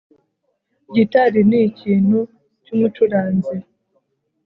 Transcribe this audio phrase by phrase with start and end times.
[0.95, 2.19] gitari ni ikintu
[2.63, 3.55] cyumucuranzi